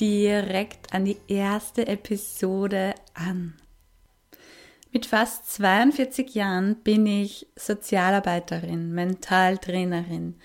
[0.00, 3.54] direkt an die erste Episode an.
[4.92, 10.40] Mit fast 42 Jahren bin ich Sozialarbeiterin, Mentaltrainerin,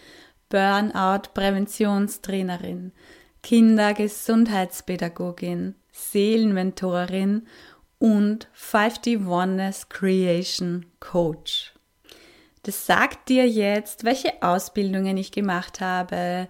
[0.50, 2.92] Burnout-Präventionstrainerin,
[3.44, 7.48] Kindergesundheitspädagogin, Seelenmentorin
[7.98, 11.74] und 50 Oneness Creation Coach.
[12.64, 16.48] Das sagt dir jetzt, welche Ausbildungen ich gemacht habe,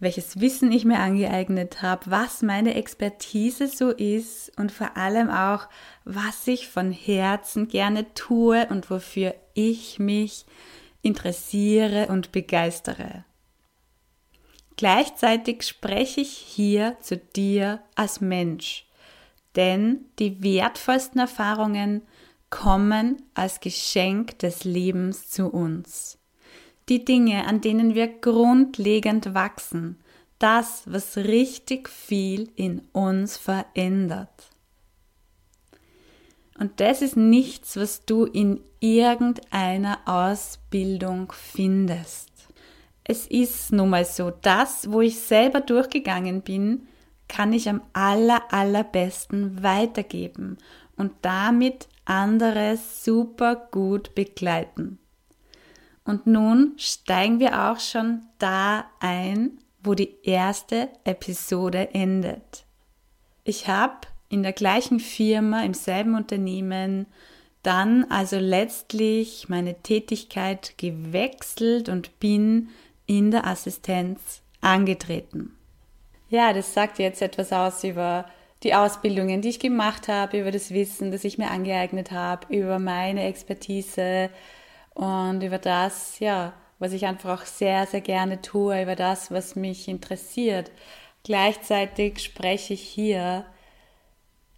[0.00, 5.68] welches Wissen ich mir angeeignet habe, was meine Expertise so ist und vor allem auch,
[6.04, 10.46] was ich von Herzen gerne tue und wofür ich mich
[11.02, 13.24] interessiere und begeistere.
[14.76, 18.86] Gleichzeitig spreche ich hier zu dir als Mensch,
[19.54, 22.02] denn die wertvollsten Erfahrungen
[22.48, 26.19] kommen als Geschenk des Lebens zu uns
[26.90, 29.98] die Dinge, an denen wir grundlegend wachsen,
[30.38, 34.50] das, was richtig viel in uns verändert.
[36.58, 42.28] Und das ist nichts, was du in irgendeiner Ausbildung findest.
[43.04, 46.86] Es ist nun mal so, das, wo ich selber durchgegangen bin,
[47.28, 50.58] kann ich am aller, allerbesten weitergeben
[50.96, 54.98] und damit andere super gut begleiten.
[56.10, 62.64] Und nun steigen wir auch schon da ein, wo die erste Episode endet.
[63.44, 67.06] Ich habe in der gleichen Firma, im selben Unternehmen,
[67.62, 72.70] dann also letztlich meine Tätigkeit gewechselt und bin
[73.06, 75.54] in der Assistenz angetreten.
[76.28, 78.24] Ja, das sagt jetzt etwas aus über
[78.64, 82.80] die Ausbildungen, die ich gemacht habe, über das Wissen, das ich mir angeeignet habe, über
[82.80, 84.28] meine Expertise,
[84.94, 89.56] und über das, ja, was ich einfach auch sehr, sehr gerne tue, über das, was
[89.56, 90.70] mich interessiert.
[91.24, 93.44] Gleichzeitig spreche ich hier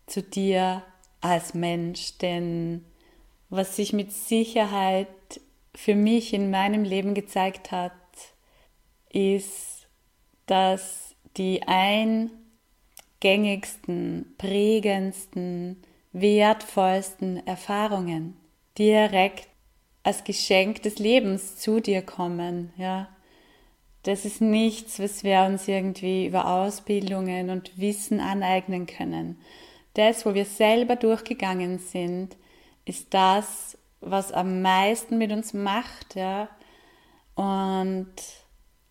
[0.06, 0.82] zu dir
[1.20, 2.84] als Mensch, denn
[3.50, 5.09] was sich mit Sicherheit
[5.75, 7.93] für mich in meinem Leben gezeigt hat,
[9.10, 9.87] ist,
[10.47, 15.82] dass die eingängigsten, prägendsten,
[16.12, 18.37] wertvollsten Erfahrungen
[18.78, 19.49] direkt
[20.02, 23.08] als Geschenk des Lebens zu dir kommen, ja.
[24.02, 29.38] Das ist nichts, was wir uns irgendwie über Ausbildungen und Wissen aneignen können.
[29.94, 32.36] Das, wo wir selber durchgegangen sind,
[32.84, 36.48] ist das, was am meisten mit uns macht, ja.
[37.36, 38.12] Und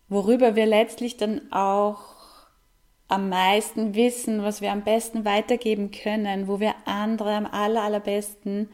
[0.08, 2.00] worüber wir letztlich dann auch
[3.10, 8.70] am meisten wissen, was wir am besten weitergeben können, wo wir andere am aller, allerbesten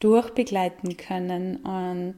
[0.00, 2.16] durchbegleiten können und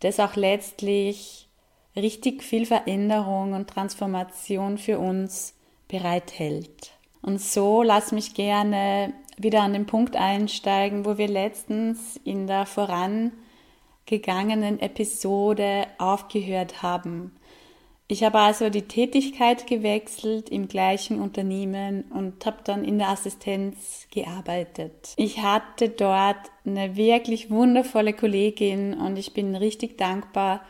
[0.00, 1.48] das auch letztlich
[1.96, 5.54] richtig viel Veränderung und Transformation für uns
[5.88, 6.92] bereithält.
[7.22, 12.66] Und so lass mich gerne wieder an den Punkt einsteigen, wo wir letztens in der
[12.66, 17.32] vorangegangenen Episode aufgehört haben.
[18.10, 24.08] Ich habe also die Tätigkeit gewechselt im gleichen Unternehmen und habe dann in der Assistenz
[24.10, 25.14] gearbeitet.
[25.14, 30.60] Ich hatte dort eine wirklich wundervolle Kollegin und ich bin richtig dankbar,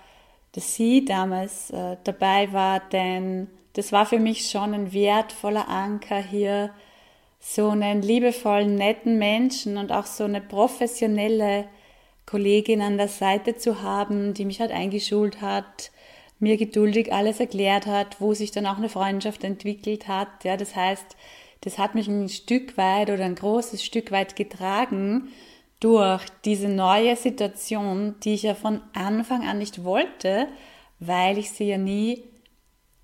[0.53, 6.23] dass sie damals äh, dabei war, denn das war für mich schon ein wertvoller Anker
[6.23, 6.75] hier,
[7.39, 11.69] so einen liebevollen, netten Menschen und auch so eine professionelle
[12.27, 15.91] Kollegin an der Seite zu haben, die mich halt eingeschult hat,
[16.41, 20.45] mir geduldig alles erklärt hat, wo sich dann auch eine Freundschaft entwickelt hat.
[20.45, 21.17] Ja, das heißt,
[21.61, 25.29] das hat mich ein Stück weit oder ein großes Stück weit getragen
[25.79, 30.49] durch diese neue Situation, die ich ja von Anfang an nicht wollte,
[30.99, 32.25] weil ich sie ja nie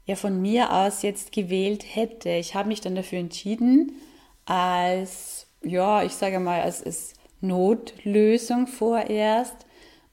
[0.07, 2.31] ja von mir aus jetzt gewählt hätte.
[2.31, 3.93] Ich habe mich dann dafür entschieden,
[4.45, 9.67] als ja, ich sage mal, als, als Notlösung vorerst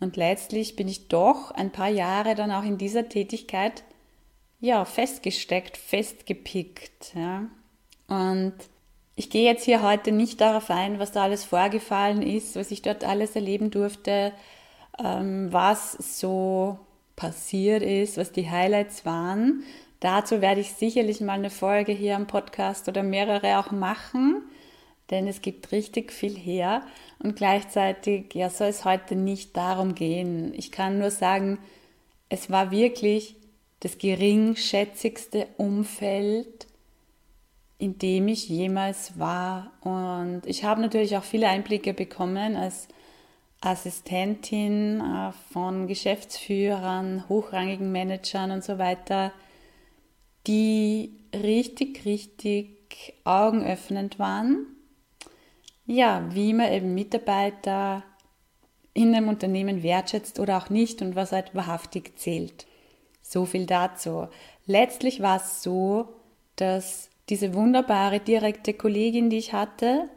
[0.04, 3.84] und letztlich bin ich doch ein paar Jahre dann auch in dieser Tätigkeit
[4.60, 7.14] ja festgesteckt, festgepickt.
[7.16, 7.46] Ja.
[8.08, 8.54] Und
[9.16, 12.82] ich gehe jetzt hier heute nicht darauf ein, was da alles vorgefallen ist, was ich
[12.82, 14.32] dort alles erleben durfte,
[15.04, 16.80] ähm, was so
[17.16, 19.64] passiert ist, was die Highlights waren.
[20.00, 24.44] Dazu werde ich sicherlich mal eine Folge hier am Podcast oder mehrere auch machen,
[25.10, 26.84] denn es gibt richtig viel her
[27.20, 30.54] und gleichzeitig ja soll es heute nicht darum gehen.
[30.54, 31.60] Ich kann nur sagen,
[32.30, 33.36] es war wirklich
[33.82, 36.68] das geringschätzigste Umfeld,
[37.78, 39.74] in dem ich jemals war.
[39.82, 42.88] Und ich habe natürlich auch viele Einblicke bekommen als
[43.60, 49.32] Assistentin äh, von Geschäftsführern, hochrangigen Managern und so weiter,
[50.48, 54.66] die richtig, richtig augenöffnend waren.
[55.86, 58.04] Ja, wie man eben Mitarbeiter
[58.94, 62.66] in einem Unternehmen wertschätzt oder auch nicht und was halt wahrhaftig zählt.
[63.22, 64.28] So viel dazu.
[64.66, 66.10] Letztlich war es so,
[66.56, 70.10] dass diese wunderbare direkte Kollegin, die ich hatte,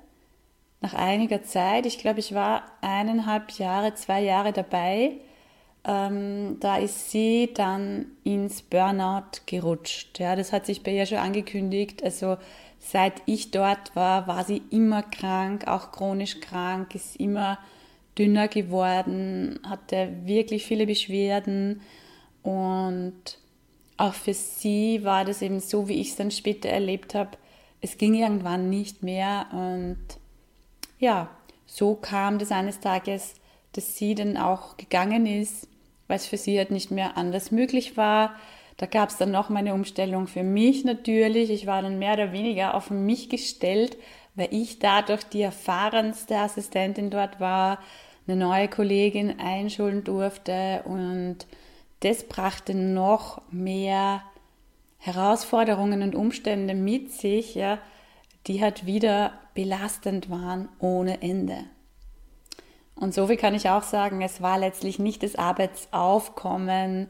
[0.81, 5.13] nach einiger Zeit, ich glaube, ich war eineinhalb Jahre, zwei Jahre dabei,
[5.85, 10.19] ähm, da ist sie dann ins Burnout gerutscht.
[10.19, 12.03] Ja, das hat sich bei ihr schon angekündigt.
[12.03, 12.37] Also
[12.79, 17.59] seit ich dort war, war sie immer krank, auch chronisch krank, ist immer
[18.19, 21.83] dünner geworden, hatte wirklich viele Beschwerden
[22.43, 23.39] und
[23.97, 27.31] auch für sie war das eben so, wie ich es dann später erlebt habe.
[27.81, 29.99] Es ging irgendwann nicht mehr und
[30.99, 31.29] ja,
[31.67, 33.35] so kam das eines Tages,
[33.73, 35.69] dass sie dann auch gegangen ist,
[36.09, 38.35] weil es für sie halt nicht mehr anders möglich war.
[38.77, 41.51] Da gab es dann noch mal eine Umstellung für mich natürlich.
[41.51, 43.97] Ich war dann mehr oder weniger auf mich gestellt,
[44.35, 47.79] weil ich dadurch die erfahrenste Assistentin dort war,
[48.27, 51.47] eine neue Kollegin einschulen durfte und
[52.01, 54.23] das brachte noch mehr
[54.99, 57.79] Herausforderungen und Umstände mit sich, ja,
[58.47, 61.65] die halt wieder belastend waren ohne Ende.
[62.95, 67.09] Und so viel kann ich auch sagen, es war letztlich nicht das Arbeitsaufkommen,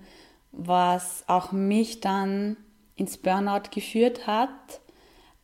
[0.56, 2.56] was auch mich dann
[2.96, 4.80] ins Burnout geführt hat.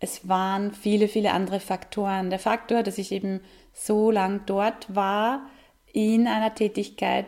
[0.00, 2.30] Es waren viele, viele andere Faktoren.
[2.30, 3.40] Der Faktor, dass ich eben
[3.72, 5.46] so lang dort war,
[5.92, 7.26] in einer Tätigkeit,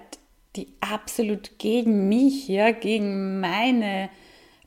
[0.57, 4.09] die absolut gegen mich, ja, gegen meine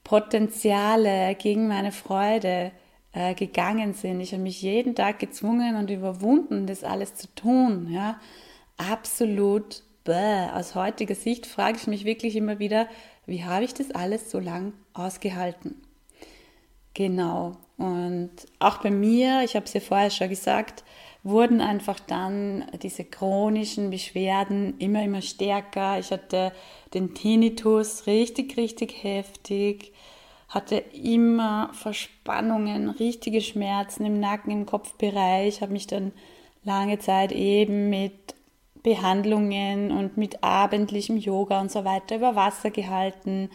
[0.03, 2.71] Potenziale, gegen meine Freude
[3.13, 4.21] äh, gegangen sind.
[4.21, 7.89] Ich habe mich jeden Tag gezwungen und überwunden, das alles zu tun.
[7.91, 8.19] Ja.
[8.77, 10.49] Absolut bäh.
[10.53, 12.87] Aus heutiger Sicht frage ich mich wirklich immer wieder,
[13.27, 15.75] wie habe ich das alles so lang ausgehalten?
[16.93, 17.57] Genau.
[17.77, 20.83] Und auch bei mir, ich habe es ja vorher schon gesagt,
[21.23, 25.99] wurden einfach dann diese chronischen Beschwerden immer, immer stärker.
[25.99, 26.53] Ich hatte
[26.93, 29.91] den Tinnitus richtig, richtig heftig,
[30.47, 36.13] hatte immer Verspannungen, richtige Schmerzen im Nacken, im Kopfbereich, habe mich dann
[36.63, 38.36] lange Zeit eben mit
[38.83, 43.49] Behandlungen und mit abendlichem Yoga und so weiter über Wasser gehalten,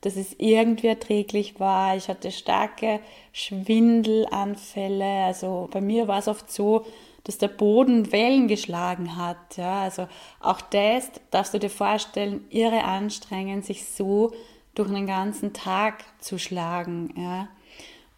[0.00, 1.96] dass es irgendwie erträglich war.
[1.96, 3.00] Ich hatte starke
[3.32, 5.24] Schwindelanfälle.
[5.24, 6.86] Also bei mir war es oft so,
[7.24, 9.56] dass der Boden Wellen geschlagen hat.
[9.56, 10.08] Ja, also
[10.40, 14.32] auch das darfst du dir vorstellen, irre anstrengend, sich so
[14.74, 17.12] durch einen ganzen Tag zu schlagen.
[17.16, 17.48] Ja.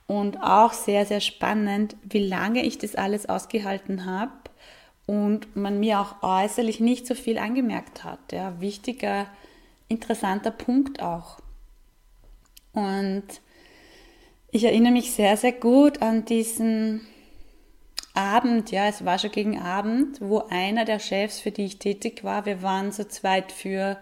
[0.06, 4.32] Und auch sehr, sehr spannend, wie lange ich das alles ausgehalten habe
[5.10, 8.30] und man mir auch äußerlich nicht so viel angemerkt hat.
[8.30, 8.60] Ja.
[8.60, 9.26] Wichtiger,
[9.88, 11.40] interessanter Punkt auch.
[12.72, 13.24] Und
[14.52, 17.00] ich erinnere mich sehr, sehr gut an diesen
[18.14, 22.22] Abend, ja, es war schon gegen Abend, wo einer der Chefs, für die ich tätig
[22.22, 23.98] war, wir waren so zweit für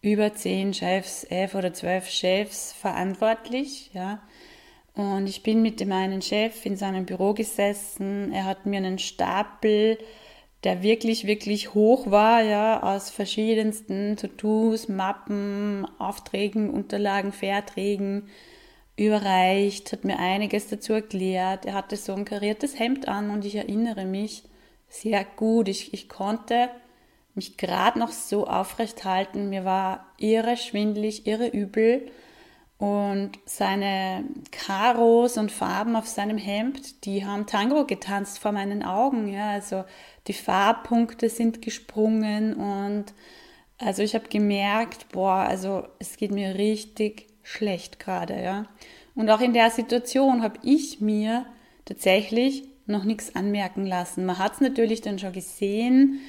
[0.00, 4.22] über zehn Chefs, elf oder zwölf Chefs verantwortlich, ja.
[4.94, 8.30] Und ich bin mit dem einen Chef in seinem Büro gesessen.
[8.30, 9.96] Er hat mir einen Stapel,
[10.64, 18.28] der wirklich, wirklich hoch war, ja, aus verschiedensten To-Dos, Mappen, Aufträgen, Unterlagen, Verträgen,
[18.96, 21.66] überreicht, hat mir einiges dazu erklärt.
[21.66, 24.44] Er hatte so ein kariertes Hemd an und ich erinnere mich
[24.88, 25.68] sehr gut.
[25.68, 26.68] Ich, ich konnte
[27.34, 29.48] mich gerade noch so aufrecht halten.
[29.48, 32.10] Mir war irre schwindlig, irre übel.
[32.78, 39.28] Und seine Karos und Farben auf seinem Hemd, die haben Tango getanzt vor meinen Augen.
[39.28, 39.84] Ja, also
[40.26, 43.06] die Farbpunkte sind gesprungen und
[43.78, 48.66] also ich habe gemerkt, boah, also es geht mir richtig schlecht gerade, ja.
[49.14, 51.44] Und auch in der Situation habe ich mir
[51.84, 54.24] tatsächlich noch nichts anmerken lassen.
[54.24, 56.20] Man hat es natürlich dann schon gesehen,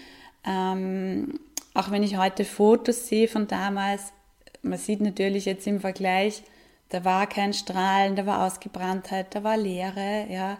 [0.46, 1.40] ähm,
[1.74, 4.14] auch wenn ich heute Fotos sehe von damals,
[4.62, 6.44] man sieht natürlich jetzt im Vergleich,
[6.90, 10.58] da war kein Strahlen, da war Ausgebranntheit, da war Leere, ja,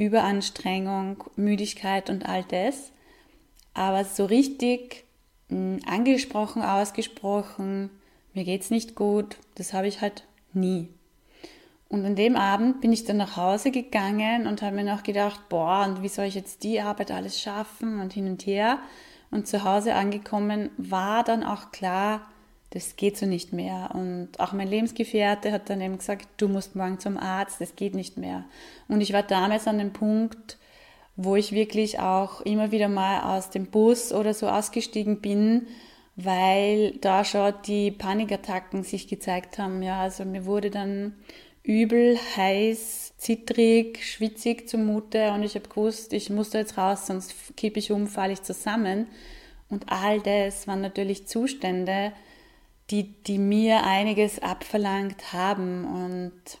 [0.00, 2.90] Überanstrengung, Müdigkeit und all das.
[3.74, 5.04] Aber so richtig
[5.50, 7.90] hm, angesprochen, ausgesprochen,
[8.32, 10.88] mir geht's nicht gut, das habe ich halt Nie.
[11.88, 15.48] Und an dem Abend bin ich dann nach Hause gegangen und habe mir noch gedacht,
[15.48, 18.78] boah, und wie soll ich jetzt die Arbeit alles schaffen und hin und her.
[19.30, 22.22] Und zu Hause angekommen war dann auch klar,
[22.70, 23.90] das geht so nicht mehr.
[23.94, 27.94] Und auch mein Lebensgefährte hat dann eben gesagt, du musst morgen zum Arzt, das geht
[27.94, 28.44] nicht mehr.
[28.88, 30.58] Und ich war damals an dem Punkt,
[31.16, 35.66] wo ich wirklich auch immer wieder mal aus dem Bus oder so ausgestiegen bin,
[36.16, 39.82] weil da schon die Panikattacken sich gezeigt haben.
[39.82, 41.14] Ja, also mir wurde dann
[41.62, 47.34] übel, heiß, zittrig, schwitzig zumute und ich habe gewusst, ich muss da jetzt raus, sonst
[47.56, 49.08] kippe ich um, falle ich zusammen.
[49.68, 52.12] Und all das waren natürlich Zustände,
[52.90, 55.84] die, die mir einiges abverlangt haben.
[55.84, 56.58] Und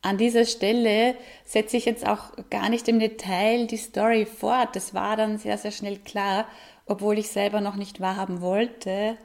[0.00, 4.74] an dieser Stelle setze ich jetzt auch gar nicht im Detail die Story fort.
[4.74, 6.46] Das war dann sehr, sehr schnell klar,
[6.86, 9.16] obwohl ich selber noch nicht wahrhaben wollte.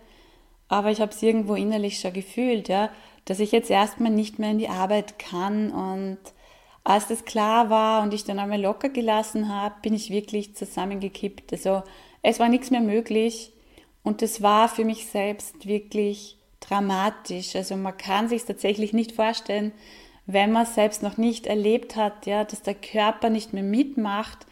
[0.68, 2.92] Aber ich habe es irgendwo innerlich schon gefühlt, ja
[3.28, 5.72] dass ich jetzt erstmal nicht mehr in die Arbeit kann.
[5.72, 6.18] Und
[6.86, 11.52] als das klar war und ich dann einmal locker gelassen habe, bin ich wirklich zusammengekippt.
[11.52, 11.84] Also
[12.22, 13.52] es war nichts mehr möglich
[14.08, 17.58] und das war für mich selbst wirklich dramatisch.
[17.58, 19.74] Also man kann sich tatsächlich nicht vorstellen,
[20.26, 24.46] wenn man selbst noch nicht erlebt hat, ja, dass der Körper nicht mehr mitmacht,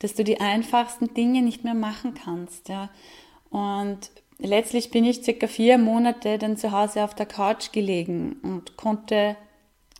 [0.00, 2.90] dass du die einfachsten Dinge nicht mehr machen kannst, ja.
[3.50, 8.76] Und letztlich bin ich circa vier Monate dann zu Hause auf der Couch gelegen und
[8.76, 9.36] konnte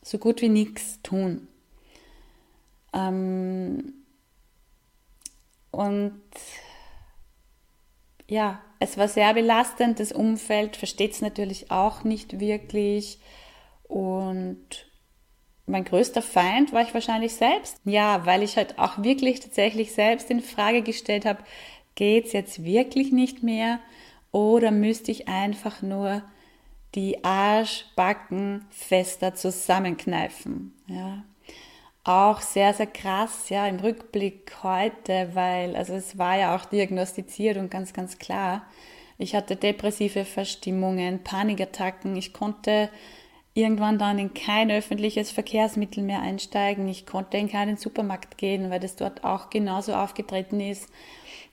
[0.02, 1.46] so gut wie nichts tun.
[2.92, 3.92] Ähm
[5.70, 6.20] und
[8.28, 10.00] ja, es war sehr belastend.
[10.00, 13.18] Das Umfeld versteht es natürlich auch nicht wirklich.
[13.84, 14.86] Und
[15.66, 17.80] mein größter Feind war ich wahrscheinlich selbst.
[17.84, 21.42] Ja, weil ich halt auch wirklich tatsächlich selbst in Frage gestellt habe,
[21.94, 23.80] geht es jetzt wirklich nicht mehr?
[24.32, 26.22] Oder müsste ich einfach nur
[26.94, 30.74] die Arschbacken fester zusammenkneifen?
[30.86, 31.24] Ja.
[32.06, 37.56] Auch sehr, sehr krass, ja, im Rückblick heute, weil, also es war ja auch diagnostiziert
[37.56, 38.62] und ganz, ganz klar.
[39.18, 42.14] Ich hatte depressive Verstimmungen, Panikattacken.
[42.14, 42.90] Ich konnte
[43.54, 46.86] irgendwann dann in kein öffentliches Verkehrsmittel mehr einsteigen.
[46.86, 50.88] Ich konnte in keinen Supermarkt gehen, weil das dort auch genauso aufgetreten ist.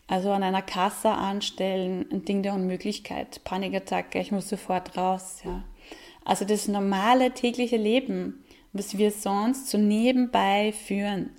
[0.05, 5.41] Also an einer Kasse anstellen, ein Ding der Unmöglichkeit, Panikattacke, ich muss sofort raus.
[5.43, 5.63] Ja.
[6.25, 8.42] Also das normale tägliche Leben,
[8.73, 11.29] was wir sonst so nebenbei führen,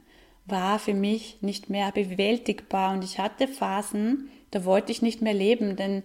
[0.46, 5.34] war für mich nicht mehr bewältigbar und ich hatte Phasen, da wollte ich nicht mehr
[5.34, 6.02] leben, denn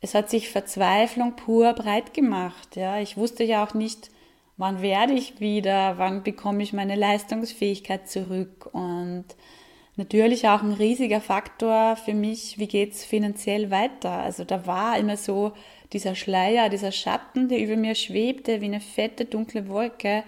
[0.00, 2.76] es hat sich Verzweiflung pur breit gemacht.
[2.76, 3.00] Ja.
[3.00, 4.10] Ich wusste ja auch nicht,
[4.56, 9.24] wann werde ich wieder, wann bekomme ich meine Leistungsfähigkeit zurück und
[9.96, 14.12] natürlich auch ein riesiger Faktor für mich, wie geht's finanziell weiter.
[14.12, 15.52] Also da war immer so
[15.92, 20.24] dieser Schleier, dieser Schatten, der über mir schwebte wie eine fette dunkle Wolke.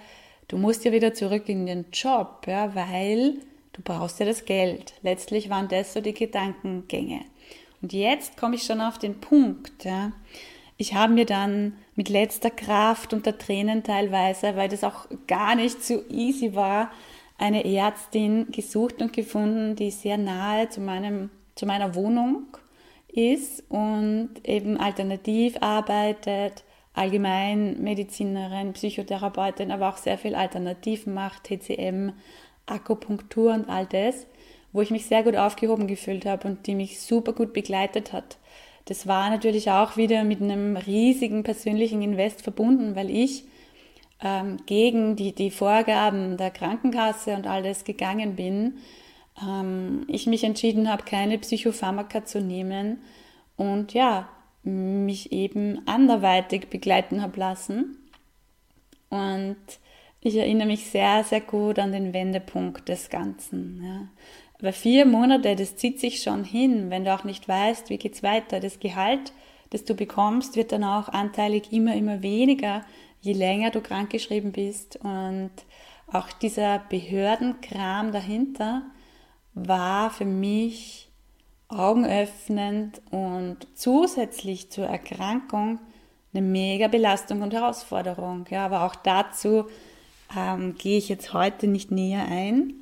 [0.49, 3.35] Du musst ja wieder zurück in den Job, ja, weil
[3.75, 4.95] du brauchst ja das Geld.
[5.03, 7.21] Letztlich waren das so die Gedankengänge.
[7.83, 9.85] Und jetzt komme ich schon auf den Punkt.
[9.85, 10.13] Ja.
[10.79, 15.85] Ich habe mir dann mit letzter Kraft unter Tränen teilweise, weil das auch gar nicht
[15.85, 16.91] so easy war,
[17.37, 22.45] eine Ärztin gesucht und gefunden, die sehr nahe zu, meinem, zu meiner Wohnung
[23.09, 26.65] ist und eben alternativ arbeitet,
[26.99, 32.13] Allgemeinmedizinerin, Psychotherapeutin, aber auch sehr viel Alternativen macht, TCM,
[32.67, 34.27] Akupunktur und all das,
[34.73, 38.37] wo ich mich sehr gut aufgehoben gefühlt habe und die mich super gut begleitet hat.
[38.87, 43.45] Das war natürlich auch wieder mit einem riesigen persönlichen Invest verbunden, weil ich
[44.23, 48.79] ähm, gegen die, die Vorgaben der Krankenkasse und all das gegangen bin,
[49.47, 53.03] ähm, ich mich entschieden habe, keine Psychopharmaka zu nehmen
[53.57, 54.29] und ja,
[54.63, 57.97] mich eben anderweitig begleiten habe lassen.
[59.11, 59.57] Und
[60.21, 63.83] ich erinnere mich sehr, sehr gut an den Wendepunkt des Ganzen.
[63.85, 64.09] Ja.
[64.61, 68.23] Weil vier Monate, das zieht sich schon hin, wenn du auch nicht weißt, wie geht's
[68.23, 68.61] weiter.
[68.61, 69.33] Das Gehalt,
[69.71, 72.85] das du bekommst, wird dann auch anteilig immer, immer weniger
[73.21, 74.99] je länger du krankgeschrieben bist.
[75.03, 75.51] Und
[76.07, 78.83] auch dieser Behördenkram dahinter
[79.55, 81.08] war für mich
[81.69, 85.79] augenöffnend und zusätzlich zur Erkrankung
[86.33, 88.47] eine mega Belastung und Herausforderung.
[88.51, 89.67] Ja, aber auch dazu
[90.37, 92.75] ähm, gehe ich jetzt heute nicht näher ein.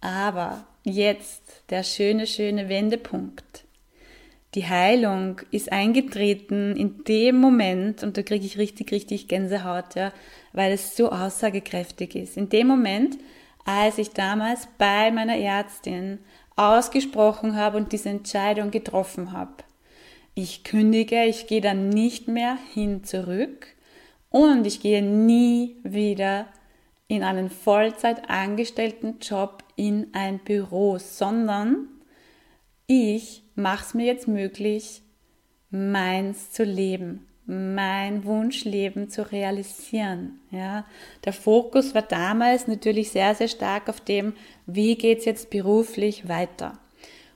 [0.00, 3.64] Aber jetzt der schöne, schöne Wendepunkt
[4.54, 10.12] die Heilung ist eingetreten in dem Moment, und da kriege ich richtig, richtig Gänsehaut, ja,
[10.52, 12.36] weil es so aussagekräftig ist.
[12.36, 13.16] In dem Moment,
[13.64, 16.18] als ich damals bei meiner Ärztin
[16.60, 19.64] ausgesprochen habe und diese Entscheidung getroffen habe.
[20.34, 23.66] Ich kündige, ich gehe dann nicht mehr hin zurück,
[24.30, 26.46] Und ich gehe nie wieder
[27.08, 31.88] in einen Vollzeit angestellten Job in ein Büro, sondern
[32.86, 35.02] ich mache es mir jetzt möglich,
[35.70, 40.40] meins zu leben, mein Wunschleben zu realisieren.
[40.50, 40.84] Ja,
[41.24, 44.34] der Fokus war damals natürlich sehr, sehr stark auf dem,
[44.66, 46.78] wie geht es jetzt beruflich weiter.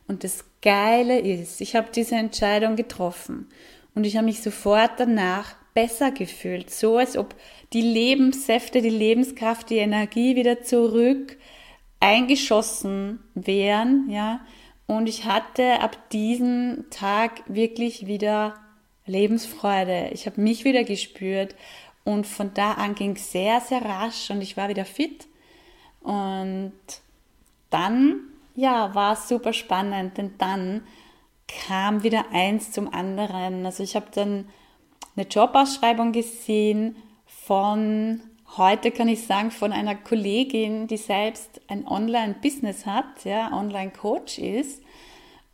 [0.06, 3.49] Und das Geile ist, ich habe diese Entscheidung getroffen
[3.94, 7.35] und ich habe mich sofort danach besser gefühlt, so als ob
[7.73, 11.37] die Lebenssäfte, die Lebenskraft, die Energie wieder zurück
[11.99, 14.40] eingeschossen wären, ja,
[14.87, 18.54] und ich hatte ab diesem Tag wirklich wieder
[19.06, 20.11] Lebensfreude.
[20.12, 21.54] Ich habe mich wieder gespürt
[22.04, 25.26] und von da an ging es sehr, sehr rasch und ich war wieder fit.
[26.00, 26.73] Und
[27.70, 28.20] dann,
[28.54, 30.87] ja, war es super spannend, denn dann
[31.49, 33.64] kam wieder eins zum anderen.
[33.66, 34.49] Also ich habe dann
[35.16, 36.96] eine Jobausschreibung gesehen
[37.26, 38.23] von
[38.56, 44.82] heute kann ich sagen, von einer Kollegin, die selbst ein Online-Business hat, ja, Online-Coach ist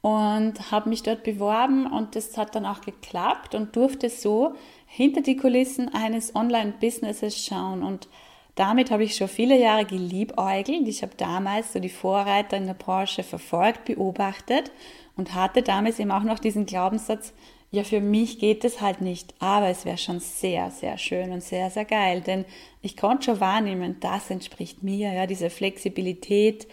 [0.03, 4.55] und habe mich dort beworben und das hat dann auch geklappt und durfte so
[4.87, 8.09] hinter die Kulissen eines Online-Businesses schauen und
[8.55, 10.87] damit habe ich schon viele Jahre geliebäugelt.
[10.87, 14.71] Ich habe damals so die Vorreiter in der Branche verfolgt, beobachtet
[15.17, 17.33] und hatte damals eben auch noch diesen Glaubenssatz,
[17.73, 21.41] ja, für mich geht es halt nicht, aber es wäre schon sehr, sehr schön und
[21.41, 22.45] sehr, sehr geil, denn
[22.83, 26.67] ich konnte schon wahrnehmen, das entspricht mir, ja, diese Flexibilität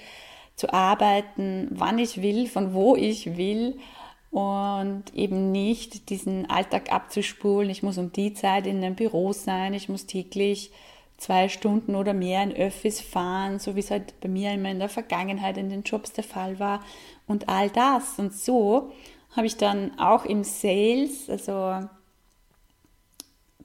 [0.58, 3.80] zu arbeiten, wann ich will, von wo ich will
[4.32, 7.70] und eben nicht diesen Alltag abzuspulen.
[7.70, 10.72] Ich muss um die Zeit in einem Büro sein, ich muss täglich
[11.18, 14.80] zwei Stunden oder mehr in Öffis fahren, so wie es halt bei mir immer in
[14.80, 16.84] der Vergangenheit in den Jobs der Fall war
[17.28, 18.20] und all das.
[18.20, 18.92] Und so
[19.36, 21.88] habe ich dann auch im Sales, also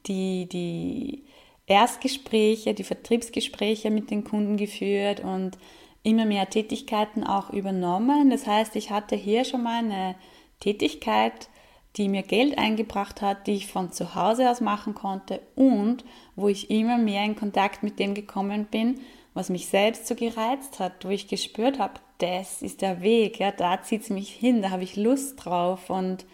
[0.06, 1.24] die, die
[1.66, 5.56] Erstgespräche, die Vertriebsgespräche mit den Kunden geführt und
[6.02, 8.30] immer mehr Tätigkeiten auch übernommen.
[8.30, 10.16] Das heißt, ich hatte hier schon mal eine
[10.60, 11.48] Tätigkeit,
[11.96, 16.04] die mir Geld eingebracht hat, die ich von zu Hause aus machen konnte und
[16.36, 19.00] wo ich immer mehr in Kontakt mit dem gekommen bin,
[19.34, 23.50] was mich selbst so gereizt hat, wo ich gespürt habe, das ist der Weg, ja,
[23.50, 25.90] da zieht es mich hin, da habe ich Lust drauf.
[25.90, 26.24] Und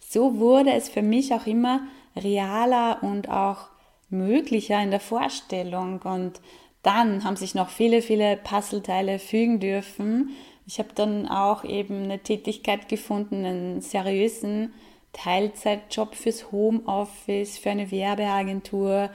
[0.00, 1.82] so wurde es für mich auch immer
[2.16, 3.68] realer und auch
[4.08, 6.00] möglicher in der Vorstellung.
[6.02, 6.40] Und
[6.86, 10.30] dann haben sich noch viele, viele Puzzleteile fügen dürfen.
[10.66, 14.72] Ich habe dann auch eben eine Tätigkeit gefunden, einen seriösen
[15.12, 19.10] Teilzeitjob fürs Homeoffice, für eine Werbeagentur.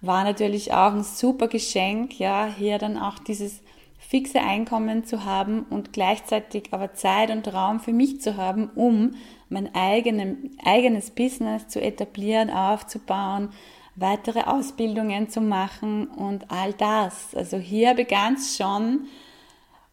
[0.00, 3.60] War natürlich auch ein super Geschenk, ja, hier dann auch dieses
[3.98, 9.12] fixe Einkommen zu haben und gleichzeitig aber Zeit und Raum für mich zu haben, um
[9.50, 13.50] mein eigenes Business zu etablieren, aufzubauen,
[13.94, 17.34] weitere Ausbildungen zu machen und all das.
[17.34, 19.06] Also hier begann es schon,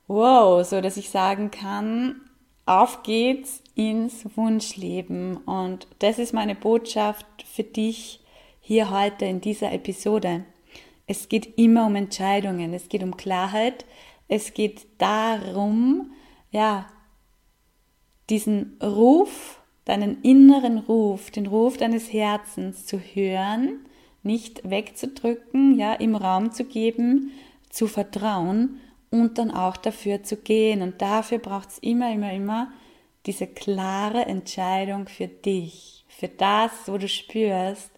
[0.07, 2.21] wow, so dass ich sagen kann,
[2.65, 5.37] auf geht's ins Wunschleben.
[5.37, 8.21] Und das ist meine Botschaft für dich
[8.61, 10.45] hier heute in dieser Episode.
[11.07, 13.85] Es geht immer um Entscheidungen, es geht um Klarheit,
[14.27, 16.11] es geht darum,
[16.51, 16.85] ja,
[18.29, 23.79] diesen Ruf, deinen inneren Ruf, den Ruf deines Herzens zu hören,
[24.23, 27.31] nicht wegzudrücken, ja, im Raum zu geben,
[27.69, 28.79] zu vertrauen
[29.11, 30.81] und dann auch dafür zu gehen.
[30.81, 32.71] Und dafür braucht es immer, immer, immer
[33.25, 37.91] diese klare Entscheidung für dich, für das, wo du spürst,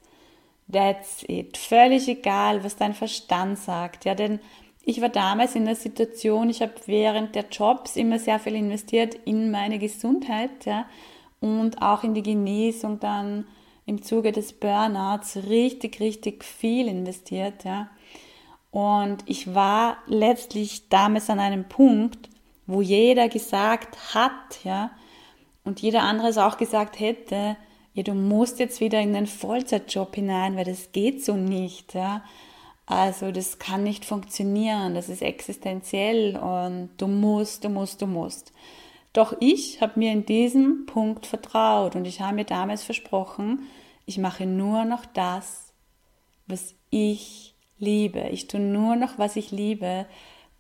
[0.72, 1.58] that's it.
[1.58, 4.40] Völlig egal, was dein Verstand sagt, ja, denn
[4.84, 9.16] ich war damals in der Situation, ich habe während der Jobs immer sehr viel investiert
[9.26, 10.86] in meine Gesundheit ja,
[11.40, 13.46] und auch in die Genesung dann
[13.86, 17.64] im Zuge des Burnouts richtig, richtig viel investiert.
[17.64, 17.90] Ja.
[18.72, 22.30] Und ich war letztlich damals an einem Punkt,
[22.68, 24.92] wo jeder gesagt hat, ja,
[25.64, 27.58] und jeder andere es auch gesagt hätte,
[27.94, 32.24] ja, du musst jetzt wieder in den Vollzeitjob hinein, weil das geht so nicht, ja.
[32.86, 38.54] Also das kann nicht funktionieren, das ist existenziell und du musst, du musst, du musst.
[39.14, 43.68] Doch ich habe mir in diesem Punkt vertraut und ich habe mir damals versprochen,
[44.06, 45.74] ich mache nur noch das,
[46.48, 48.30] was ich liebe.
[48.32, 50.06] Ich tue nur noch, was ich liebe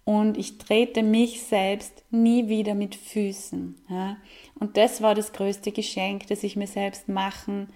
[0.03, 3.75] und ich trete mich selbst nie wieder mit Füßen.
[3.89, 4.17] Ja?
[4.59, 7.69] Und das war das größte Geschenk, das ich mir selbst machen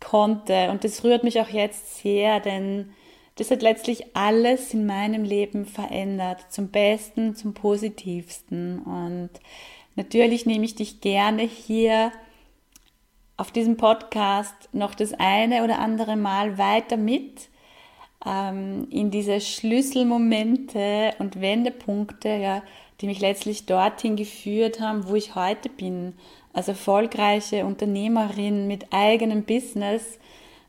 [0.00, 0.70] konnte.
[0.70, 2.90] Und das rührt mich auch jetzt sehr, denn
[3.36, 8.82] das hat letztlich alles in meinem Leben verändert, zum Besten, zum Positivsten.
[8.82, 9.30] Und
[9.98, 12.12] natürlich nehme ich dich gerne hier
[13.36, 17.48] auf diesem Podcast noch das eine oder andere Mal weiter mit,
[18.26, 22.62] ähm, in diese Schlüsselmomente und Wendepunkte, ja,
[23.00, 26.14] die mich letztlich dorthin geführt haben, wo ich heute bin.
[26.52, 30.18] Als erfolgreiche Unternehmerin mit eigenem Business,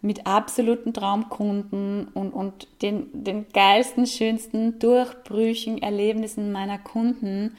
[0.01, 7.57] mit absoluten Traumkunden und, und den, den geilsten, schönsten Durchbrüchen, Erlebnissen meiner Kunden.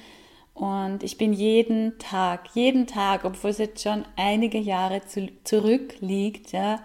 [0.60, 6.52] Und ich bin jeden Tag, jeden Tag, obwohl es jetzt schon einige Jahre zu, zurückliegt,
[6.52, 6.80] ja,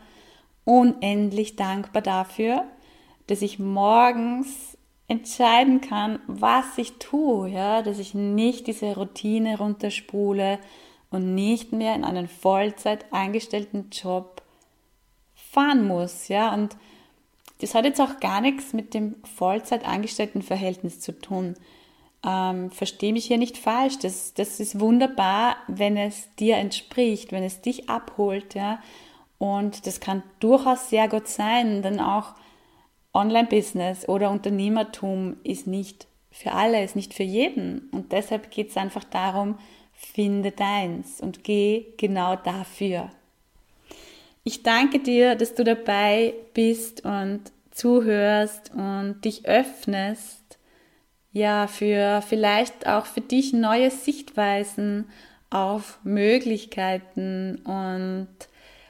[0.64, 2.64] unendlich dankbar dafür,
[3.28, 4.78] dass ich morgens
[5.10, 10.58] entscheiden kann, was ich tue, ja, dass ich nicht diese Routine runterspule
[11.12, 14.42] und nicht mehr in einen Vollzeit eingestellten Job
[15.34, 16.78] fahren muss, ja, und
[17.60, 21.56] das hat jetzt auch gar nichts mit dem Vollzeit angestellten Verhältnis zu tun.
[22.26, 24.00] Ähm, Verstehe mich hier nicht falsch.
[24.00, 28.80] Das, das ist wunderbar, wenn es dir entspricht, wenn es dich abholt, ja.
[29.38, 32.34] Und das kann durchaus sehr gut sein, denn auch
[33.14, 37.90] Online-Business oder Unternehmertum ist nicht für alle, ist nicht für jeden.
[37.92, 39.58] Und deshalb geht es einfach darum,
[39.94, 43.10] finde deins und geh genau dafür.
[44.44, 50.45] Ich danke dir, dass du dabei bist und zuhörst und dich öffnest,
[51.36, 55.10] ja, für vielleicht auch für dich neue Sichtweisen
[55.50, 58.30] auf Möglichkeiten und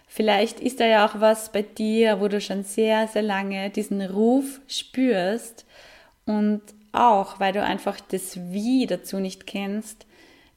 [0.07, 4.01] Vielleicht ist da ja auch was bei dir, wo du schon sehr, sehr lange diesen
[4.01, 5.65] Ruf spürst
[6.25, 6.61] und
[6.93, 10.05] auch, weil du einfach das Wie dazu nicht kennst,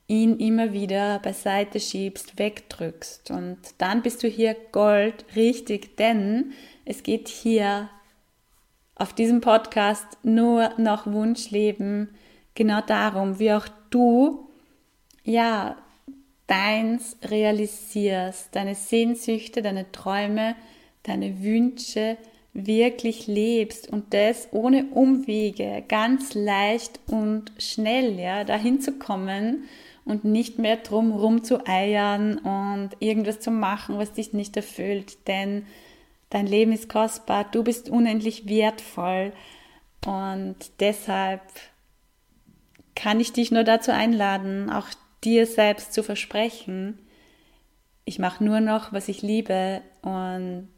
[0.07, 3.33] ihn immer wieder beiseite schiebst, wegdrückst.
[3.33, 6.53] Und dann bist du hier Gold richtig, denn
[6.85, 7.91] es geht hier
[8.99, 12.11] auf diesem Podcast nur noch Wunschleben,
[12.55, 14.49] genau darum, wie auch du,
[15.23, 15.77] ja,
[16.49, 20.57] deins realisierst, deine Sehnsüchte, deine Träume,
[21.05, 22.17] deine Wünsche
[22.53, 29.65] wirklich lebst und das ohne Umwege, ganz leicht und schnell, ja, dahin zu kommen
[30.05, 35.29] und nicht mehr drum rum zu eiern und irgendwas zu machen, was dich nicht erfüllt,
[35.29, 35.67] denn
[36.31, 39.33] dein Leben ist kostbar, du bist unendlich wertvoll
[40.07, 41.43] und deshalb
[42.95, 44.89] kann ich dich nur dazu einladen, auch
[45.25, 46.99] dir selbst zu versprechen,
[48.09, 50.71] ich mache nur noch, was ich liebe und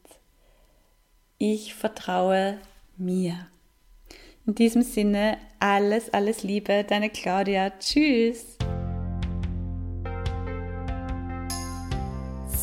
[1.39, 2.59] ich vertraue
[2.97, 3.47] mir.
[4.47, 7.71] In diesem Sinne, alles, alles Liebe, deine Claudia.
[7.79, 8.60] Tschüss.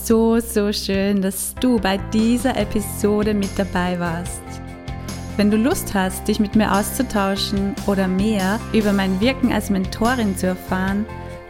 [0.08, 4.42] So, so schön, dass du bei dieser Episode mit dabei warst.
[5.36, 10.38] Wenn du Lust hast, dich mit mir auszutauschen oder mehr über mein Wirken als Mentorin
[10.38, 11.06] zu erfahren,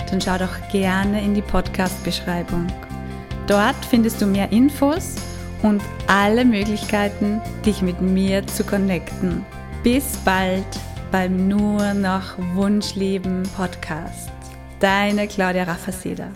[0.10, 2.66] dann schau doch gerne in die Podcast-Beschreibung.
[3.46, 5.14] Dort findest du mehr Infos
[5.62, 9.46] und alle Möglichkeiten, dich mit mir zu connecten.
[9.84, 10.66] Bis bald
[11.12, 14.32] beim Nur noch Wunschleben Podcast.
[14.80, 16.32] Deine Claudia Raffaseda.